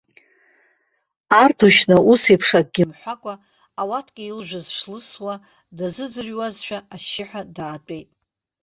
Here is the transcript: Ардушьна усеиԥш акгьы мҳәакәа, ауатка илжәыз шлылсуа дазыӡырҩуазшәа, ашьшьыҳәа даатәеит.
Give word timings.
Ардушьна 1.41 1.97
усеиԥш 2.11 2.49
акгьы 2.59 2.83
мҳәакәа, 2.89 3.33
ауатка 3.81 4.21
илжәыз 4.29 4.65
шлылсуа 4.77 5.33
дазыӡырҩуазшәа, 5.77 6.77
ашьшьыҳәа 6.93 7.41
даатәеит. 7.55 8.09